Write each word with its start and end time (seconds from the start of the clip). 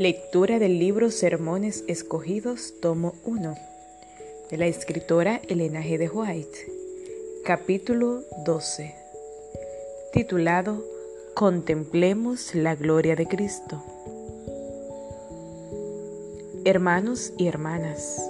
Lectura 0.00 0.58
del 0.58 0.78
libro 0.78 1.10
Sermones 1.10 1.84
Escogidos, 1.86 2.72
tomo 2.80 3.16
1, 3.26 3.54
de 4.50 4.56
la 4.56 4.66
escritora 4.66 5.42
Elena 5.46 5.82
G. 5.82 5.98
de 5.98 6.08
White, 6.08 6.72
capítulo 7.44 8.22
12, 8.46 8.94
titulado 10.14 10.82
Contemplemos 11.34 12.54
la 12.54 12.76
gloria 12.76 13.14
de 13.14 13.26
Cristo. 13.26 13.84
Hermanos 16.64 17.34
y 17.36 17.48
hermanas, 17.48 18.26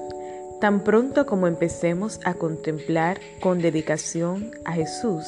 tan 0.61 0.83
pronto 0.83 1.25
como 1.25 1.47
empecemos 1.47 2.19
a 2.25 2.35
contemplar 2.35 3.21
con 3.41 3.61
dedicación 3.61 4.51
a 4.65 4.73
Jesús 4.73 5.25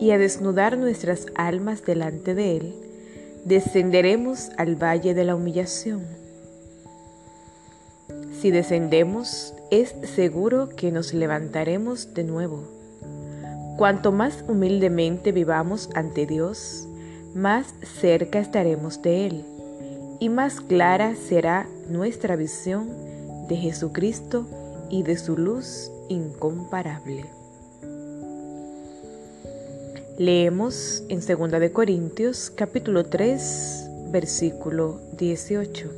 y 0.00 0.12
a 0.12 0.16
desnudar 0.16 0.78
nuestras 0.78 1.26
almas 1.34 1.84
delante 1.84 2.34
de 2.34 2.56
Él, 2.56 2.81
descenderemos 3.44 4.50
al 4.56 4.76
valle 4.76 5.14
de 5.14 5.24
la 5.24 5.34
humillación. 5.34 6.04
Si 8.40 8.50
descendemos, 8.50 9.54
es 9.70 9.94
seguro 10.14 10.68
que 10.68 10.90
nos 10.90 11.14
levantaremos 11.14 12.14
de 12.14 12.24
nuevo. 12.24 12.64
Cuanto 13.76 14.12
más 14.12 14.44
humildemente 14.48 15.32
vivamos 15.32 15.88
ante 15.94 16.26
Dios, 16.26 16.86
más 17.34 17.74
cerca 18.00 18.38
estaremos 18.38 19.00
de 19.02 19.26
Él 19.26 19.44
y 20.20 20.28
más 20.28 20.60
clara 20.60 21.14
será 21.16 21.66
nuestra 21.88 22.36
visión 22.36 22.88
de 23.48 23.56
Jesucristo 23.56 24.46
y 24.90 25.02
de 25.02 25.16
su 25.16 25.36
luz 25.36 25.90
incomparable. 26.08 27.41
Leemos 30.18 31.04
en 31.08 31.20
2 31.20 31.50
de 31.52 31.72
Corintios 31.72 32.52
capítulo 32.54 33.06
3 33.06 34.10
versículo 34.10 35.00
18. 35.16 35.90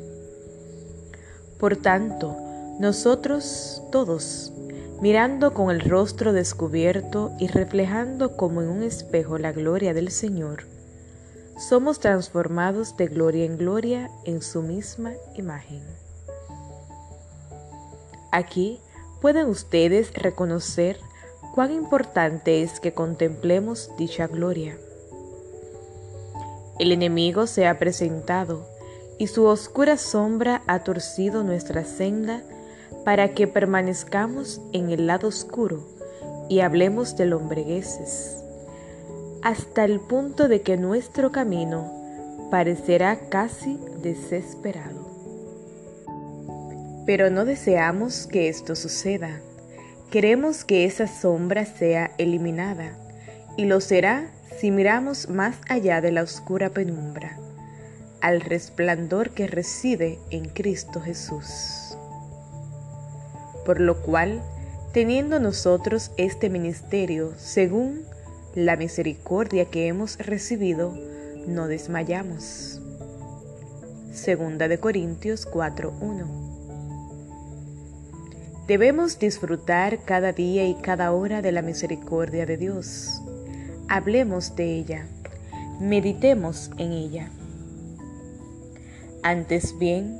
Por 1.58 1.76
tanto, 1.76 2.36
nosotros 2.78 3.82
todos, 3.90 4.52
mirando 5.00 5.52
con 5.52 5.72
el 5.72 5.80
rostro 5.80 6.32
descubierto 6.32 7.32
y 7.40 7.48
reflejando 7.48 8.36
como 8.36 8.62
en 8.62 8.68
un 8.68 8.84
espejo 8.84 9.36
la 9.36 9.50
gloria 9.50 9.92
del 9.94 10.12
Señor, 10.12 10.62
somos 11.58 11.98
transformados 11.98 12.96
de 12.96 13.08
gloria 13.08 13.44
en 13.44 13.58
gloria 13.58 14.10
en 14.24 14.42
su 14.42 14.62
misma 14.62 15.14
imagen. 15.34 15.82
Aquí 18.30 18.78
pueden 19.20 19.48
ustedes 19.48 20.14
reconocer 20.14 21.00
cuán 21.54 21.70
importante 21.70 22.62
es 22.62 22.80
que 22.80 22.92
contemplemos 22.92 23.92
dicha 23.96 24.26
gloria. 24.26 24.76
El 26.80 26.90
enemigo 26.90 27.46
se 27.46 27.68
ha 27.68 27.78
presentado 27.78 28.66
y 29.18 29.28
su 29.28 29.44
oscura 29.44 29.96
sombra 29.96 30.62
ha 30.66 30.80
torcido 30.80 31.44
nuestra 31.44 31.84
senda 31.84 32.42
para 33.04 33.34
que 33.34 33.46
permanezcamos 33.46 34.60
en 34.72 34.90
el 34.90 35.06
lado 35.06 35.28
oscuro 35.28 35.86
y 36.48 36.58
hablemos 36.58 37.16
de 37.16 37.26
lombregueses, 37.26 38.42
hasta 39.42 39.84
el 39.84 40.00
punto 40.00 40.48
de 40.48 40.62
que 40.62 40.76
nuestro 40.76 41.30
camino 41.30 41.88
parecerá 42.50 43.28
casi 43.28 43.78
desesperado. 44.02 45.08
Pero 47.06 47.30
no 47.30 47.44
deseamos 47.44 48.26
que 48.26 48.48
esto 48.48 48.74
suceda 48.74 49.40
Queremos 50.14 50.64
que 50.64 50.84
esa 50.84 51.08
sombra 51.08 51.66
sea 51.66 52.12
eliminada, 52.18 52.96
y 53.56 53.64
lo 53.64 53.80
será 53.80 54.30
si 54.60 54.70
miramos 54.70 55.28
más 55.28 55.56
allá 55.68 56.00
de 56.00 56.12
la 56.12 56.22
oscura 56.22 56.70
penumbra, 56.70 57.36
al 58.20 58.40
resplandor 58.40 59.30
que 59.30 59.48
reside 59.48 60.20
en 60.30 60.44
Cristo 60.44 61.00
Jesús. 61.00 61.98
Por 63.66 63.80
lo 63.80 64.02
cual, 64.02 64.40
teniendo 64.92 65.40
nosotros 65.40 66.12
este 66.16 66.48
ministerio 66.48 67.32
según 67.36 68.04
la 68.54 68.76
misericordia 68.76 69.64
que 69.64 69.88
hemos 69.88 70.16
recibido, 70.18 70.96
no 71.48 71.66
desmayamos. 71.66 72.80
Segunda 74.12 74.68
de 74.68 74.78
Corintios 74.78 75.44
4:1 75.44 76.53
Debemos 78.66 79.18
disfrutar 79.18 80.04
cada 80.06 80.32
día 80.32 80.64
y 80.64 80.76
cada 80.76 81.12
hora 81.12 81.42
de 81.42 81.52
la 81.52 81.60
misericordia 81.60 82.46
de 82.46 82.56
Dios. 82.56 83.20
Hablemos 83.90 84.56
de 84.56 84.64
ella, 84.64 85.06
meditemos 85.80 86.70
en 86.78 86.92
ella. 86.92 87.28
Antes 89.22 89.78
bien, 89.78 90.18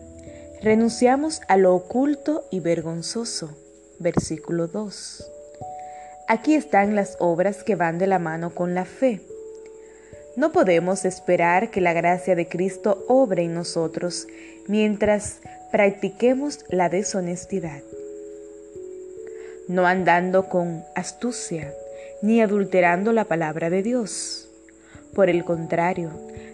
renunciamos 0.61 1.41
a 1.49 1.57
lo 1.57 1.75
oculto 1.75 2.45
y 2.51 2.61
vergonzoso. 2.61 3.57
Versículo 3.99 4.67
2. 4.67 5.27
Aquí 6.29 6.55
están 6.55 6.95
las 6.95 7.17
obras 7.21 7.65
que 7.65 7.77
van 7.77 7.97
de 7.97 8.07
la 8.07 8.19
mano 8.19 8.55
con 8.55 8.75
la 8.75 8.85
fe. 8.85 9.23
No 10.37 10.53
podemos 10.53 11.07
esperar 11.07 11.71
que 11.71 11.81
la 11.81 11.95
gracia 11.95 12.35
de 12.35 12.47
Cristo 12.47 13.07
obre 13.09 13.45
en 13.45 13.55
nosotros 13.55 14.27
mientras 14.69 15.41
practiquemos 15.71 16.67
la 16.69 16.91
deshonestidad 16.91 17.81
no 19.69 19.87
andando 19.87 20.49
con 20.49 20.85
astucia, 20.95 21.73
ni 22.23 22.41
adulterando 22.41 23.13
la 23.13 23.25
palabra 23.25 23.71
de 23.71 23.83
Dios. 23.83 24.49
Por 25.15 25.29
el 25.29 25.45
contrario, 25.45 26.11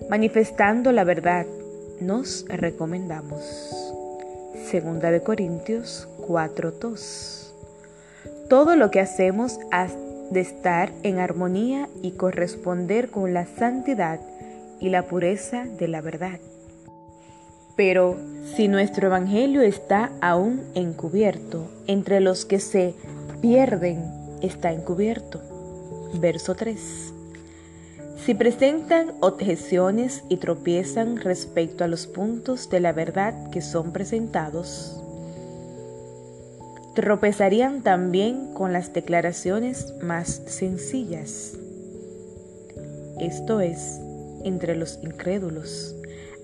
manifestando 0.08 0.92
la 0.92 1.04
verdad, 1.04 1.46
nos 2.00 2.44
recomendamos. 2.48 3.70
Segunda 4.70 5.10
de 5.10 5.22
Corintios 5.22 6.08
4:2. 6.26 7.54
Todo 8.48 8.76
lo 8.76 8.90
que 8.90 9.00
hacemos 9.00 9.58
ha 9.72 9.88
de 10.30 10.40
estar 10.40 10.92
en 11.02 11.18
armonía 11.18 11.88
y 12.02 12.12
corresponder 12.12 13.10
con 13.10 13.34
la 13.34 13.46
santidad 13.46 14.20
y 14.78 14.90
la 14.90 15.02
pureza 15.02 15.64
de 15.64 15.88
la 15.88 16.00
verdad. 16.00 16.38
Pero 17.80 18.18
si 18.44 18.68
nuestro 18.68 19.06
Evangelio 19.06 19.62
está 19.62 20.12
aún 20.20 20.60
encubierto, 20.74 21.64
entre 21.86 22.20
los 22.20 22.44
que 22.44 22.60
se 22.60 22.92
pierden 23.40 24.04
está 24.42 24.70
encubierto. 24.70 25.40
Verso 26.12 26.54
3. 26.54 27.14
Si 28.22 28.34
presentan 28.34 29.14
objeciones 29.20 30.24
y 30.28 30.36
tropiezan 30.36 31.16
respecto 31.16 31.82
a 31.82 31.88
los 31.88 32.06
puntos 32.06 32.68
de 32.68 32.80
la 32.80 32.92
verdad 32.92 33.48
que 33.48 33.62
son 33.62 33.92
presentados, 33.92 35.02
tropezarían 36.94 37.80
también 37.80 38.52
con 38.52 38.74
las 38.74 38.92
declaraciones 38.92 39.94
más 40.02 40.42
sencillas, 40.44 41.54
esto 43.18 43.62
es, 43.62 43.98
entre 44.44 44.76
los 44.76 44.98
incrédulos 45.02 45.96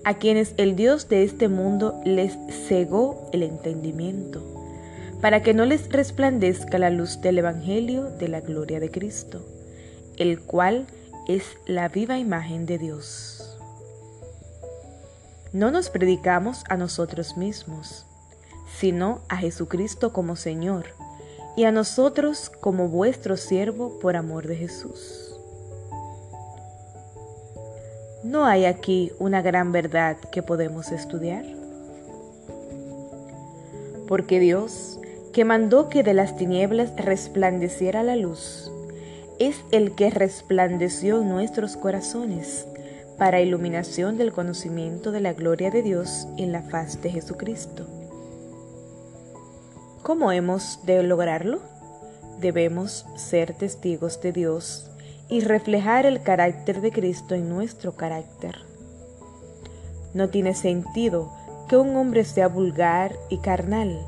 a 0.07 0.13
quienes 0.13 0.53
el 0.55 0.77
Dios 0.77 1.09
de 1.09 1.23
este 1.23 1.49
mundo 1.49 1.99
les 2.05 2.37
cegó 2.69 3.29
el 3.33 3.43
entendimiento, 3.43 4.41
para 5.19 5.43
que 5.43 5.53
no 5.53 5.65
les 5.65 5.89
resplandezca 5.89 6.77
la 6.77 6.89
luz 6.89 7.19
del 7.19 7.39
Evangelio 7.39 8.05
de 8.05 8.29
la 8.29 8.39
gloria 8.39 8.79
de 8.79 8.89
Cristo, 8.89 9.45
el 10.15 10.39
cual 10.39 10.87
es 11.27 11.43
la 11.65 11.89
viva 11.89 12.17
imagen 12.19 12.65
de 12.65 12.77
Dios. 12.77 13.57
No 15.51 15.71
nos 15.71 15.89
predicamos 15.89 16.63
a 16.69 16.77
nosotros 16.77 17.35
mismos, 17.35 18.05
sino 18.79 19.23
a 19.27 19.35
Jesucristo 19.35 20.13
como 20.13 20.37
Señor, 20.37 20.85
y 21.57 21.65
a 21.65 21.73
nosotros 21.73 22.49
como 22.49 22.87
vuestro 22.87 23.35
siervo 23.35 23.99
por 23.99 24.15
amor 24.15 24.47
de 24.47 24.55
Jesús. 24.55 25.26
¿No 28.27 28.45
hay 28.45 28.65
aquí 28.65 29.13
una 29.19 29.41
gran 29.41 29.71
verdad 29.71 30.17
que 30.33 30.43
podemos 30.43 30.91
estudiar? 30.91 31.45
Porque 34.05 34.41
Dios, 34.41 34.99
que 35.31 35.45
mandó 35.45 35.87
que 35.87 36.03
de 36.03 36.13
las 36.13 36.35
tinieblas 36.35 36.91
resplandeciera 36.97 38.03
la 38.03 38.17
luz, 38.17 38.69
es 39.39 39.63
el 39.71 39.95
que 39.95 40.09
resplandeció 40.09 41.21
nuestros 41.21 41.77
corazones 41.77 42.67
para 43.17 43.39
iluminación 43.39 44.17
del 44.17 44.33
conocimiento 44.33 45.13
de 45.13 45.21
la 45.21 45.31
gloria 45.31 45.71
de 45.71 45.81
Dios 45.81 46.27
en 46.37 46.51
la 46.51 46.63
faz 46.63 47.01
de 47.01 47.11
Jesucristo. 47.11 47.85
¿Cómo 50.03 50.33
hemos 50.33 50.85
de 50.85 51.01
lograrlo? 51.01 51.61
Debemos 52.41 53.05
ser 53.15 53.53
testigos 53.53 54.19
de 54.19 54.33
Dios 54.33 54.86
y 55.29 55.41
reflejar 55.41 56.05
el 56.05 56.21
carácter 56.21 56.81
de 56.81 56.91
Cristo 56.91 57.35
en 57.35 57.49
nuestro 57.49 57.95
carácter. 57.95 58.55
No 60.13 60.29
tiene 60.29 60.53
sentido 60.53 61.31
que 61.67 61.77
un 61.77 61.95
hombre 61.95 62.23
sea 62.23 62.47
vulgar 62.47 63.15
y 63.29 63.39
carnal, 63.39 63.99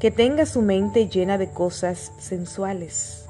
que 0.00 0.10
tenga 0.10 0.46
su 0.46 0.62
mente 0.62 1.08
llena 1.08 1.38
de 1.38 1.50
cosas 1.50 2.12
sensuales, 2.18 3.26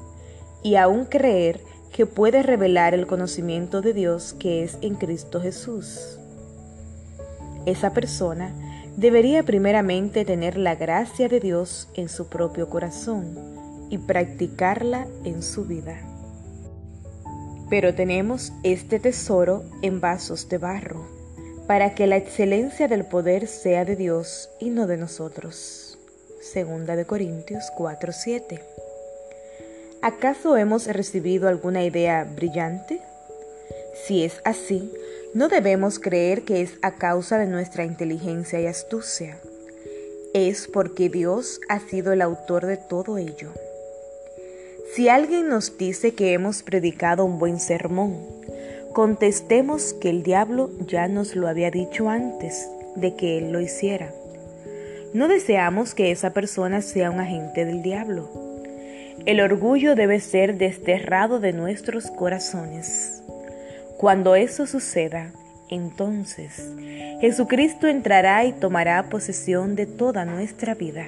y 0.63 0.75
aún 0.75 1.05
creer 1.05 1.61
que 1.91 2.05
puede 2.05 2.41
revelar 2.41 2.93
el 2.93 3.05
conocimiento 3.05 3.81
de 3.81 3.93
Dios 3.93 4.33
que 4.33 4.63
es 4.63 4.77
en 4.81 4.95
Cristo 4.95 5.41
Jesús. 5.41 6.19
esa 7.65 7.93
persona 7.93 8.51
debería 8.97 9.43
primeramente 9.43 10.25
tener 10.25 10.57
la 10.57 10.75
gracia 10.75 11.29
de 11.29 11.39
Dios 11.39 11.87
en 11.93 12.09
su 12.09 12.27
propio 12.27 12.69
corazón 12.69 13.37
y 13.89 13.97
practicarla 13.99 15.07
en 15.23 15.41
su 15.41 15.65
vida. 15.65 16.12
Pero 17.73 17.95
tenemos 17.95 18.53
este 18.61 18.99
tesoro 18.99 19.63
en 19.81 19.99
vasos 19.99 20.47
de 20.47 20.59
barro, 20.59 21.07
para 21.65 21.95
que 21.95 22.05
la 22.05 22.17
excelencia 22.17 22.87
del 22.87 23.03
poder 23.03 23.47
sea 23.47 23.83
de 23.83 23.95
Dios 23.95 24.51
y 24.59 24.69
no 24.69 24.85
de 24.85 24.95
nosotros. 24.95 25.97
Segunda 26.39 26.95
de 26.95 27.05
Corintios 27.05 27.63
4:7. 27.75 28.61
¿Acaso 30.03 30.55
hemos 30.55 30.85
recibido 30.85 31.47
alguna 31.47 31.83
idea 31.83 32.25
brillante? 32.25 33.01
Si 34.05 34.23
es 34.23 34.39
así, 34.45 34.93
no 35.33 35.47
debemos 35.47 35.97
creer 35.97 36.43
que 36.43 36.61
es 36.61 36.73
a 36.83 36.91
causa 36.91 37.39
de 37.39 37.47
nuestra 37.47 37.85
inteligencia 37.85 38.61
y 38.61 38.67
astucia. 38.67 39.39
Es 40.35 40.67
porque 40.67 41.09
Dios 41.09 41.59
ha 41.69 41.79
sido 41.79 42.13
el 42.13 42.21
autor 42.21 42.67
de 42.67 42.77
todo 42.77 43.17
ello. 43.17 43.51
Si 44.95 45.09
alguien 45.09 45.49
nos 45.49 45.75
dice 45.79 46.13
que 46.13 46.33
hemos 46.33 46.61
predicado 46.61 47.25
un 47.25 47.39
buen 47.39 47.59
sermón, 47.59 48.15
contestemos 48.93 49.93
que 49.93 50.11
el 50.11 50.21
diablo 50.21 50.69
ya 50.85 51.07
nos 51.07 51.35
lo 51.35 51.47
había 51.47 51.71
dicho 51.71 52.09
antes 52.09 52.69
de 52.95 53.15
que 53.15 53.39
él 53.39 53.51
lo 53.51 53.59
hiciera. 53.59 54.13
No 55.15 55.27
deseamos 55.27 55.95
que 55.95 56.11
esa 56.11 56.31
persona 56.31 56.83
sea 56.83 57.09
un 57.09 57.19
agente 57.19 57.65
del 57.65 57.81
diablo. 57.81 58.29
El 59.25 59.41
orgullo 59.41 59.95
debe 59.95 60.19
ser 60.19 60.59
desterrado 60.59 61.39
de 61.39 61.53
nuestros 61.53 62.11
corazones. 62.11 63.23
Cuando 63.97 64.35
eso 64.35 64.67
suceda, 64.67 65.31
entonces 65.71 66.71
Jesucristo 67.19 67.87
entrará 67.87 68.45
y 68.45 68.53
tomará 68.53 69.09
posesión 69.09 69.75
de 69.75 69.87
toda 69.87 70.23
nuestra 70.23 70.75
vida. 70.75 71.07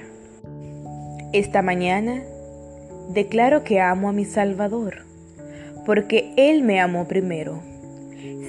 Esta 1.32 1.62
mañana 1.62 2.24
declaro 3.08 3.64
que 3.64 3.80
amo 3.80 4.08
a 4.08 4.12
mi 4.12 4.24
Salvador, 4.24 5.04
porque 5.84 6.32
Él 6.36 6.62
me 6.62 6.80
amó 6.80 7.06
primero. 7.06 7.62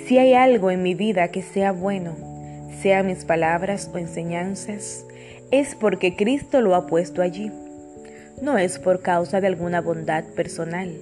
Si 0.05 0.17
hay 0.17 0.33
algo 0.33 0.71
en 0.71 0.83
mi 0.83 0.95
vida 0.95 1.27
que 1.29 1.41
sea 1.41 1.71
bueno, 1.71 2.15
sea 2.81 3.03
mis 3.03 3.25
palabras 3.25 3.89
o 3.93 3.97
enseñanzas, 3.97 5.05
es 5.51 5.75
porque 5.75 6.15
Cristo 6.15 6.61
lo 6.61 6.75
ha 6.75 6.87
puesto 6.87 7.21
allí. 7.21 7.51
No 8.41 8.57
es 8.57 8.79
por 8.79 9.01
causa 9.01 9.41
de 9.41 9.47
alguna 9.47 9.81
bondad 9.81 10.23
personal, 10.35 10.95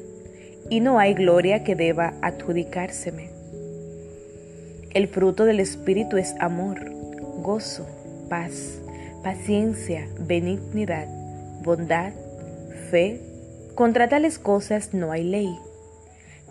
y 0.69 0.79
no 0.79 0.99
hay 0.99 1.13
gloria 1.13 1.63
que 1.63 1.75
deba 1.75 2.13
adjudicárseme. 2.21 3.29
El 4.93 5.07
fruto 5.09 5.45
del 5.45 5.59
Espíritu 5.59 6.17
es 6.17 6.33
amor, 6.39 6.79
gozo, 7.41 7.85
paz, 8.29 8.79
paciencia, 9.23 10.07
benignidad, 10.19 11.07
bondad, 11.63 12.13
fe, 12.89 13.19
contra 13.75 14.07
tales 14.07 14.39
cosas 14.39 14.93
no 14.93 15.11
hay 15.11 15.23
ley. 15.23 15.59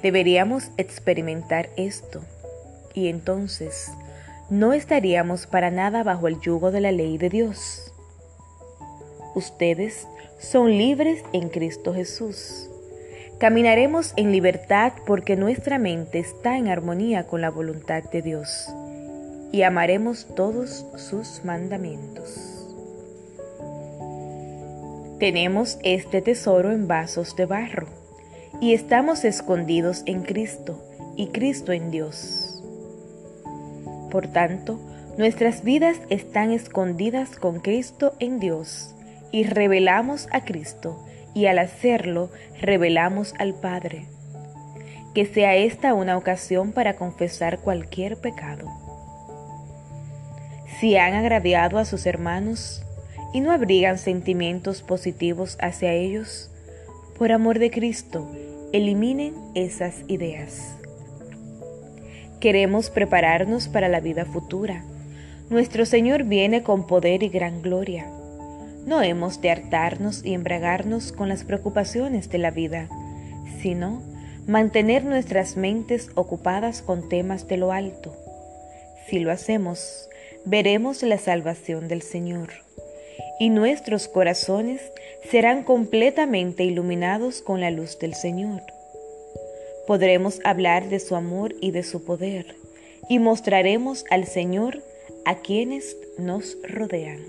Deberíamos 0.02 0.70
experimentar 0.76 1.70
esto 1.76 2.22
y 2.92 3.08
entonces 3.08 3.90
no 4.50 4.74
estaríamos 4.74 5.46
para 5.46 5.70
nada 5.70 6.02
bajo 6.02 6.28
el 6.28 6.38
yugo 6.40 6.70
de 6.70 6.82
la 6.82 6.92
ley 6.92 7.16
de 7.16 7.30
Dios. 7.30 7.92
Ustedes 9.34 10.06
son 10.38 10.70
libres 10.70 11.22
en 11.32 11.48
Cristo 11.48 11.94
Jesús. 11.94 12.68
Caminaremos 13.38 14.12
en 14.16 14.30
libertad 14.30 14.92
porque 15.06 15.34
nuestra 15.34 15.78
mente 15.78 16.18
está 16.18 16.56
en 16.58 16.68
armonía 16.68 17.26
con 17.26 17.40
la 17.40 17.50
voluntad 17.50 18.04
de 18.04 18.22
Dios 18.22 18.68
y 19.50 19.62
amaremos 19.62 20.26
todos 20.34 20.86
sus 20.96 21.44
mandamientos. 21.44 22.63
Tenemos 25.24 25.78
este 25.82 26.20
tesoro 26.20 26.70
en 26.70 26.86
vasos 26.86 27.34
de 27.34 27.46
barro 27.46 27.86
y 28.60 28.74
estamos 28.74 29.24
escondidos 29.24 30.02
en 30.04 30.20
Cristo 30.20 30.84
y 31.16 31.28
Cristo 31.28 31.72
en 31.72 31.90
Dios. 31.90 32.62
Por 34.10 34.26
tanto, 34.26 34.78
nuestras 35.16 35.64
vidas 35.64 35.96
están 36.10 36.50
escondidas 36.50 37.36
con 37.36 37.60
Cristo 37.60 38.12
en 38.18 38.38
Dios 38.38 38.94
y 39.32 39.44
revelamos 39.44 40.28
a 40.30 40.44
Cristo 40.44 41.02
y 41.32 41.46
al 41.46 41.58
hacerlo 41.58 42.28
revelamos 42.60 43.32
al 43.38 43.54
Padre. 43.54 44.04
Que 45.14 45.24
sea 45.24 45.56
esta 45.56 45.94
una 45.94 46.18
ocasión 46.18 46.72
para 46.72 46.96
confesar 46.96 47.60
cualquier 47.60 48.18
pecado. 48.18 48.68
Si 50.78 50.98
han 50.98 51.14
agraviado 51.14 51.78
a 51.78 51.86
sus 51.86 52.04
hermanos, 52.04 52.84
y 53.34 53.40
no 53.40 53.50
abrigan 53.50 53.98
sentimientos 53.98 54.82
positivos 54.82 55.58
hacia 55.60 55.92
ellos, 55.92 56.50
por 57.18 57.32
amor 57.32 57.58
de 57.58 57.72
Cristo, 57.72 58.30
eliminen 58.72 59.34
esas 59.56 60.04
ideas. 60.06 60.76
Queremos 62.38 62.90
prepararnos 62.90 63.66
para 63.66 63.88
la 63.88 63.98
vida 63.98 64.24
futura. 64.24 64.84
Nuestro 65.50 65.84
Señor 65.84 66.22
viene 66.22 66.62
con 66.62 66.86
poder 66.86 67.24
y 67.24 67.28
gran 67.28 67.60
gloria. 67.60 68.06
No 68.86 69.02
hemos 69.02 69.40
de 69.40 69.50
hartarnos 69.50 70.24
y 70.24 70.32
embragarnos 70.32 71.10
con 71.10 71.28
las 71.28 71.42
preocupaciones 71.42 72.30
de 72.30 72.38
la 72.38 72.52
vida, 72.52 72.88
sino 73.60 74.00
mantener 74.46 75.04
nuestras 75.04 75.56
mentes 75.56 76.10
ocupadas 76.14 76.82
con 76.82 77.08
temas 77.08 77.48
de 77.48 77.56
lo 77.56 77.72
alto. 77.72 78.14
Si 79.08 79.18
lo 79.18 79.32
hacemos, 79.32 80.08
veremos 80.44 81.02
la 81.02 81.18
salvación 81.18 81.88
del 81.88 82.02
Señor 82.02 82.63
y 83.38 83.50
nuestros 83.50 84.08
corazones 84.08 84.80
serán 85.30 85.64
completamente 85.64 86.64
iluminados 86.64 87.42
con 87.42 87.60
la 87.60 87.70
luz 87.70 87.98
del 87.98 88.14
Señor. 88.14 88.62
Podremos 89.86 90.40
hablar 90.44 90.88
de 90.88 91.00
su 91.00 91.14
amor 91.16 91.54
y 91.60 91.70
de 91.70 91.82
su 91.82 92.04
poder 92.04 92.56
y 93.08 93.18
mostraremos 93.18 94.04
al 94.10 94.26
Señor 94.26 94.82
a 95.24 95.36
quienes 95.36 95.96
nos 96.18 96.56
rodean. 96.62 97.20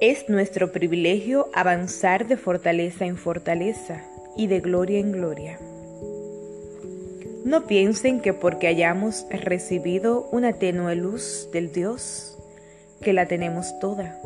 Es 0.00 0.28
nuestro 0.28 0.70
privilegio 0.70 1.48
avanzar 1.52 2.28
de 2.28 2.36
fortaleza 2.36 3.04
en 3.04 3.16
fortaleza 3.16 4.04
y 4.36 4.46
de 4.46 4.60
gloria 4.60 5.00
en 5.00 5.12
gloria. 5.12 5.58
No 7.44 7.66
piensen 7.66 8.20
que 8.20 8.32
porque 8.32 8.68
hayamos 8.68 9.26
recibido 9.30 10.28
una 10.30 10.52
tenue 10.52 10.94
luz 10.94 11.48
del 11.52 11.72
Dios, 11.72 12.37
que 13.00 13.12
la 13.12 13.26
tenemos 13.26 13.78
toda. 13.78 14.18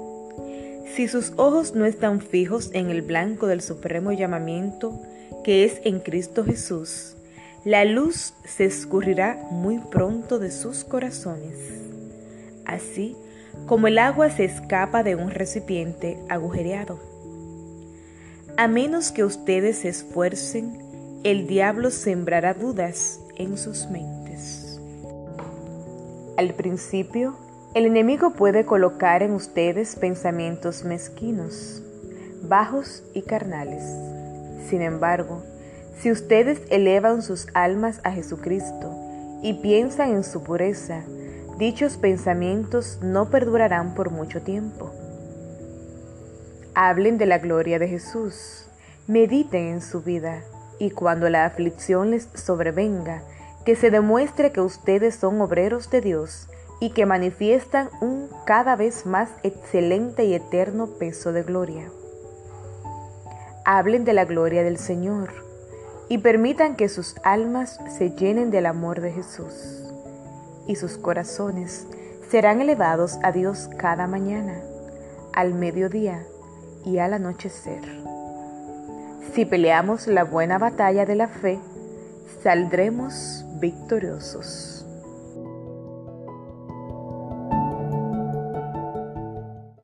Si 0.94 1.08
sus 1.08 1.32
ojos 1.36 1.74
no 1.74 1.84
están 1.86 2.20
fijos 2.20 2.70
en 2.72 2.90
el 2.90 3.02
blanco 3.02 3.46
del 3.46 3.62
supremo 3.62 4.12
llamamiento 4.12 5.00
que 5.44 5.64
es 5.64 5.80
en 5.84 6.00
Cristo 6.00 6.44
Jesús, 6.44 7.16
la 7.64 7.84
luz 7.84 8.34
se 8.44 8.64
escurrirá 8.64 9.46
muy 9.50 9.78
pronto 9.78 10.38
de 10.38 10.50
sus 10.50 10.84
corazones. 10.84 11.56
Así 12.64 13.16
como 13.66 13.86
el 13.86 13.98
agua 13.98 14.30
se 14.30 14.44
escapa 14.44 15.02
de 15.02 15.14
un 15.14 15.30
recipiente 15.30 16.18
agujereado. 16.28 16.98
A 18.56 18.68
menos 18.68 19.12
que 19.12 19.24
ustedes 19.24 19.78
se 19.78 19.88
esfuercen, 19.88 20.78
el 21.24 21.46
diablo 21.46 21.90
sembrará 21.90 22.52
dudas 22.52 23.20
en 23.36 23.56
sus 23.56 23.86
mentes. 23.86 24.80
Al 26.36 26.54
principio, 26.54 27.36
el 27.74 27.86
enemigo 27.86 28.34
puede 28.34 28.66
colocar 28.66 29.22
en 29.22 29.32
ustedes 29.32 29.96
pensamientos 29.96 30.84
mezquinos, 30.84 31.82
bajos 32.42 33.02
y 33.14 33.22
carnales. 33.22 33.82
Sin 34.68 34.82
embargo, 34.82 35.42
si 35.98 36.10
ustedes 36.10 36.60
elevan 36.68 37.22
sus 37.22 37.46
almas 37.54 38.02
a 38.04 38.12
Jesucristo 38.12 38.94
y 39.42 39.54
piensan 39.54 40.10
en 40.10 40.22
su 40.22 40.42
pureza, 40.42 41.02
dichos 41.56 41.96
pensamientos 41.96 42.98
no 43.00 43.30
perdurarán 43.30 43.94
por 43.94 44.10
mucho 44.10 44.42
tiempo. 44.42 44.90
Hablen 46.74 47.16
de 47.16 47.24
la 47.24 47.38
gloria 47.38 47.78
de 47.78 47.88
Jesús, 47.88 48.66
mediten 49.06 49.68
en 49.68 49.80
su 49.80 50.02
vida 50.02 50.42
y 50.78 50.90
cuando 50.90 51.30
la 51.30 51.46
aflicción 51.46 52.10
les 52.10 52.28
sobrevenga, 52.34 53.22
que 53.64 53.76
se 53.76 53.90
demuestre 53.90 54.52
que 54.52 54.60
ustedes 54.60 55.14
son 55.14 55.40
obreros 55.40 55.90
de 55.90 56.02
Dios 56.02 56.48
y 56.82 56.90
que 56.90 57.06
manifiestan 57.06 57.90
un 58.00 58.28
cada 58.44 58.74
vez 58.74 59.06
más 59.06 59.30
excelente 59.44 60.24
y 60.24 60.34
eterno 60.34 60.88
peso 60.98 61.32
de 61.32 61.44
gloria. 61.44 61.88
Hablen 63.64 64.04
de 64.04 64.12
la 64.12 64.24
gloria 64.24 64.64
del 64.64 64.78
Señor 64.78 65.32
y 66.08 66.18
permitan 66.18 66.74
que 66.74 66.88
sus 66.88 67.14
almas 67.22 67.78
se 67.96 68.10
llenen 68.10 68.50
del 68.50 68.66
amor 68.66 69.00
de 69.00 69.12
Jesús 69.12 69.94
y 70.66 70.74
sus 70.74 70.98
corazones 70.98 71.86
serán 72.28 72.60
elevados 72.60 73.16
a 73.22 73.30
Dios 73.30 73.70
cada 73.78 74.08
mañana, 74.08 74.60
al 75.32 75.54
mediodía 75.54 76.26
y 76.84 76.98
al 76.98 77.14
anochecer. 77.14 77.80
Si 79.34 79.44
peleamos 79.44 80.08
la 80.08 80.24
buena 80.24 80.58
batalla 80.58 81.06
de 81.06 81.14
la 81.14 81.28
fe, 81.28 81.60
saldremos 82.42 83.44
victoriosos. 83.60 84.81